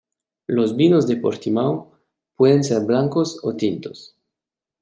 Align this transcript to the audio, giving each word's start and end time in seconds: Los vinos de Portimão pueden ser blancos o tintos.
Los 0.55 0.75
vinos 0.75 1.05
de 1.07 1.15
Portimão 1.23 1.73
pueden 2.35 2.61
ser 2.67 2.79
blancos 2.89 3.29
o 3.47 3.49
tintos. 3.61 3.99